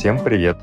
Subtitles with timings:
[0.00, 0.56] Всем привет!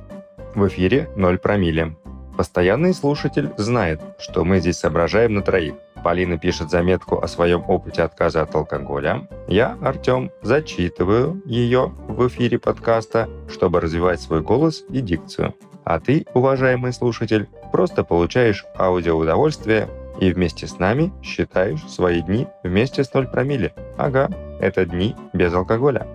[0.55, 1.95] В эфире 0 промилле.
[2.35, 5.75] Постоянный слушатель знает, что мы здесь соображаем на троих.
[6.03, 9.27] Полина пишет заметку о своем опыте отказа от алкоголя.
[9.47, 15.53] Я, Артем, зачитываю ее в эфире подкаста, чтобы развивать свой голос и дикцию.
[15.83, 19.87] А ты, уважаемый слушатель, просто получаешь аудиоудовольствие
[20.19, 23.71] и вместе с нами считаешь свои дни вместе с 0 промилле.
[23.99, 26.07] Ага, это дни без алкоголя.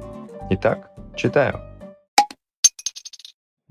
[0.51, 1.72] Итак, читаю.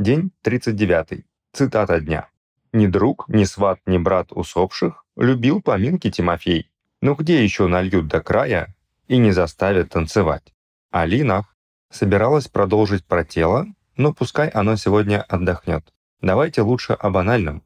[0.01, 1.25] День 39.
[1.53, 2.27] Цитата дня.
[2.73, 6.71] «Ни друг, ни сват, ни брат усопших любил поминки Тимофей.
[7.01, 8.73] Ну где еще нальют до края
[9.07, 10.55] и не заставят танцевать?»
[10.89, 11.55] Алинах
[11.91, 15.93] собиралась продолжить про тело, но пускай оно сегодня отдохнет.
[16.19, 17.61] Давайте лучше о банальном,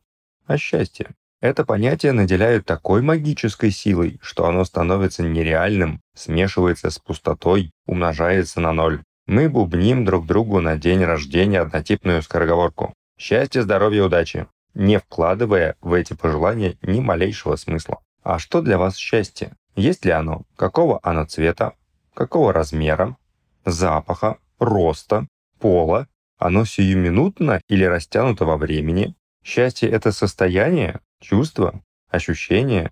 [0.45, 1.11] о счастье.
[1.39, 8.73] Это понятие наделяют такой магической силой, что оно становится нереальным, смешивается с пустотой, умножается на
[8.73, 9.05] ноль.
[9.28, 12.94] Мы бубним друг другу на день рождения однотипную скороговорку.
[13.18, 14.45] Счастья, здоровья, удачи,
[14.76, 18.02] не вкладывая в эти пожелания ни малейшего смысла.
[18.22, 19.54] А что для вас счастье?
[19.76, 20.44] Есть ли оно?
[20.56, 21.73] Какого оно цвета?
[22.14, 23.17] Какого размера?
[23.66, 24.38] Запаха?
[24.59, 25.28] Роста?
[25.60, 26.08] Пола?
[26.38, 29.16] Оно сиюминутно или растянуто во времени?
[29.44, 32.92] Счастье— это состояние, чувство, ощущение.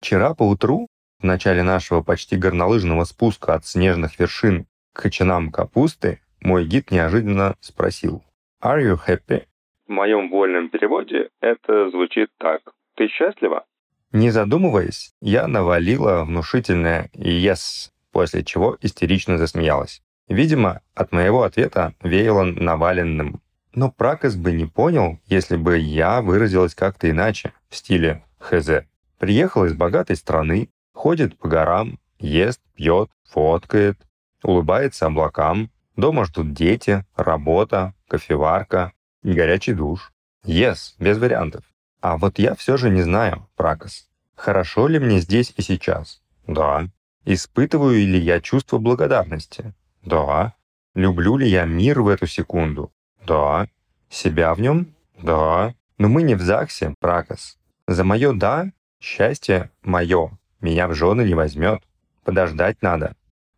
[0.00, 0.88] Вчера поутру,
[1.20, 7.56] в начале нашего почти горнолыжного спуска от снежных вершин к кочанам капусты, мой гид неожиданно
[7.60, 8.22] спросил
[8.62, 9.42] «Are you happy?»
[9.86, 12.62] В моем вольном переводе это звучит так
[12.94, 13.64] «Ты счастлива?»
[14.12, 20.00] Не задумываясь, я навалила внушительное «yes», после чего истерично засмеялась.
[20.28, 23.40] Видимо, от моего ответа веяло наваленным.
[23.74, 28.70] Но Пракос бы не понял, если бы я выразилась как-то иначе, в стиле «хз».
[29.18, 33.98] Приехал из богатой страны, ходит по горам, ест, пьет, фоткает,
[34.44, 38.92] улыбается облакам, дома ждут дети, работа, кофеварка
[39.24, 40.12] горячий душ.
[40.44, 41.64] Yes, без вариантов.
[42.00, 44.08] А вот я все же не знаю, Пракос.
[44.36, 46.20] Хорошо ли мне здесь и сейчас?
[46.46, 46.86] Да.
[47.24, 49.72] Испытываю ли я чувство благодарности?
[50.02, 50.54] Да.
[50.94, 52.92] Люблю ли я мир в эту секунду?
[53.26, 53.66] Да.
[54.10, 54.94] Себя в нем?
[55.22, 55.74] Да.
[55.96, 57.56] Но мы не в ЗАГСе, Пракос.
[57.86, 58.70] За мое «да»
[59.00, 60.30] счастье мое
[60.60, 61.82] меня в жены не возьмет.
[62.24, 63.16] Подождать надо.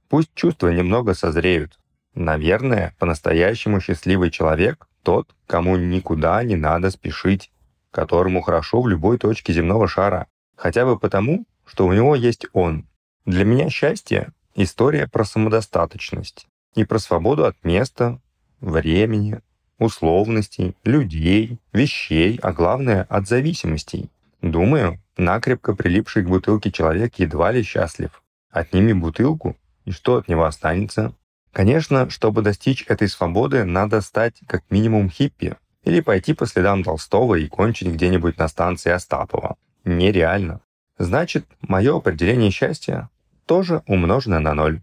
[0.09, 1.79] Пусть чувства немного созреют.
[2.15, 7.51] Наверное, по-настоящему счастливый человек тот, кому никуда не надо спешить,
[7.91, 12.87] которому хорошо в любой точке земного шара, хотя бы потому, что у него есть он.
[13.25, 18.21] Для меня счастье— история про самодостаточность и про свободу от места,
[18.61, 19.41] времени,
[19.79, 24.11] условностей, людей, вещей, а главное— от зависимостей.
[24.43, 28.23] Думаю, накрепко прилипший к бутылке человек едва ли счастлив.
[28.51, 29.57] Отними бутылку,
[29.87, 31.15] и что от него останется?
[31.53, 37.37] Конечно, чтобы достичь этой свободы, надо стать как минимум хиппи или пойти по следам Толстого
[37.37, 39.57] и кончить где-нибудь на станции Остапова.
[39.85, 40.61] Нереально.
[40.99, 43.09] Значит, мое определение счастья
[43.47, 44.81] тоже умножено на ноль.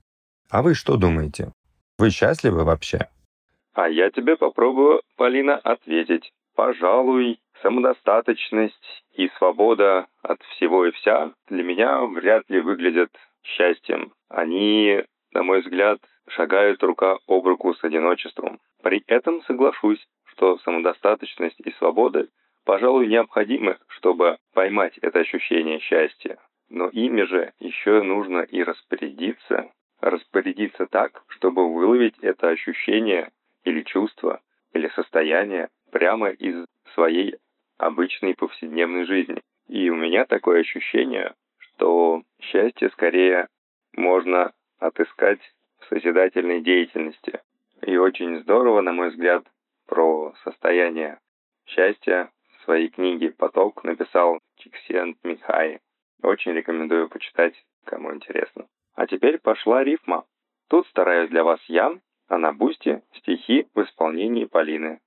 [0.50, 1.52] А вы что думаете?
[2.00, 3.08] Вы счастливы вообще?
[3.74, 6.32] А я тебе попробую, Полина, ответить.
[6.56, 13.12] Пожалуй, самодостаточность и свобода от всего и вся для меня вряд ли выглядят
[13.44, 14.14] счастьем.
[14.30, 16.00] Они, на мой взгляд,
[16.30, 18.60] шагают рука об руку с одиночеством.
[18.82, 22.28] При этом соглашусь, что самодостаточность и свобода,
[22.66, 26.38] пожалуй, необходимы, чтобы поймать это ощущение счастья.
[26.70, 29.72] Но ими же еще нужно и распорядиться,
[30.02, 33.32] распорядиться так, чтобы выловить это ощущение
[33.64, 34.42] или чувство,
[34.74, 37.36] или состояние прямо из своей
[37.78, 39.42] обычной повседневной жизни.
[39.68, 41.34] И у меня такое ощущение,
[41.76, 43.48] что счастье скорее
[43.96, 45.40] можно отыскать
[45.80, 47.42] в созидательной деятельности.
[47.82, 49.44] И очень здорово, на мой взгляд,
[49.86, 51.20] про состояние
[51.66, 55.80] счастья в своей книге «Поток» написал Чиксент Михай.
[56.22, 57.54] Очень рекомендую почитать,
[57.84, 58.68] кому интересно.
[58.96, 60.24] А теперь пошла рифма.
[60.70, 61.92] Тут стараюсь для вас я,
[62.30, 65.02] а на бусте стихи в исполнении Полины.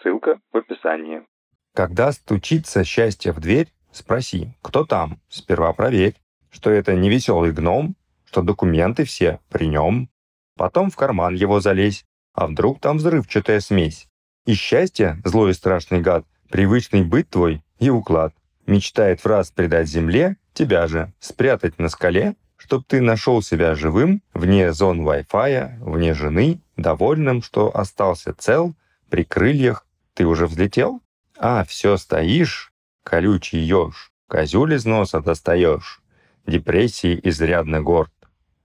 [0.00, 1.26] Ссылка в описании.
[1.74, 6.16] Когда стучится счастье в дверь, спроси, кто там, сперва проверь,
[6.50, 10.08] что это не веселый гном, что документы все при нем.
[10.56, 12.04] Потом в карман его залезь,
[12.34, 14.08] а вдруг там взрывчатая смесь.
[14.46, 18.34] И счастье, злой и страшный гад, привычный быт твой и уклад.
[18.66, 24.22] Мечтает в раз предать земле, тебя же, спрятать на скале, чтоб ты нашел себя живым,
[24.34, 28.74] вне зон Wi-Fi, вне жены, довольным, что остался цел,
[29.10, 29.86] при крыльях.
[30.14, 31.00] Ты уже взлетел?
[31.38, 32.71] А, все стоишь,
[33.02, 36.00] колючий еж, козюль из носа достаешь,
[36.46, 38.12] депрессии изрядно горд.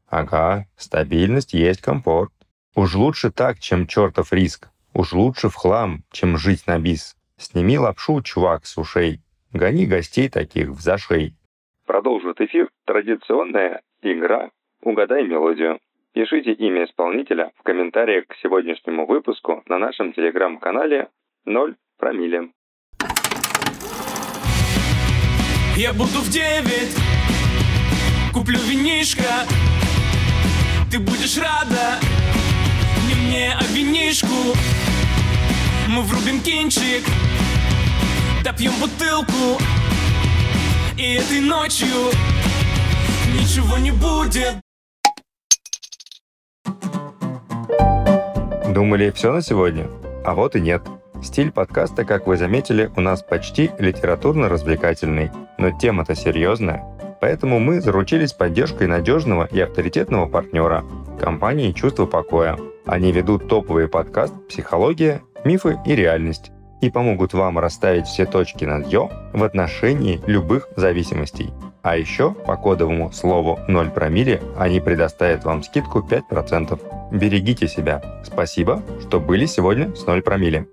[0.08, 2.32] Ага, стабильность есть комфорт.
[2.76, 4.70] Уж лучше так, чем чертов риск.
[4.94, 7.16] Уж лучше в хлам, чем жить на бис.
[7.38, 9.22] Сними лапшу, чувак, с ушей.
[9.52, 11.36] Гони гостей таких в зашей.
[11.86, 14.50] Продолжит эфир традиционная игра
[14.82, 15.80] «Угадай мелодию».
[16.14, 21.10] Пишите имя исполнителя в комментариях к сегодняшнему выпуску на нашем телеграм-канале
[21.46, 22.50] 0 промилле.
[25.78, 26.96] Я буду в девять.
[28.34, 29.46] Куплю винишко.
[30.90, 32.00] Ты будешь рада.
[33.08, 34.58] Не мне, а винишку.
[35.88, 37.06] Мы врубим кинчик.
[38.44, 39.62] Допьем бутылку.
[40.98, 42.12] И этой ночью
[43.36, 44.56] Ничего не будет.
[48.74, 49.88] Думали, все на сегодня?
[50.26, 50.82] А вот и нет.
[51.24, 56.84] Стиль подкаста, как вы заметили, у нас почти литературно-развлекательный, но тема-то серьезная.
[57.20, 60.84] Поэтому мы заручились поддержкой надежного и авторитетного партнера–
[61.20, 62.58] компании «Чувство покоя».
[62.86, 68.88] Они ведут топовый подкаст «Психология, мифы и реальность» и помогут вам расставить все точки над
[68.88, 71.52] «ё» в отношении любых зависимостей.
[71.82, 76.80] А еще по кодовому слову 0 промилле они предоставят вам скидку 5%.
[77.12, 78.02] Берегите себя.
[78.24, 80.66] Спасибо, что были сегодня с 0 промилле.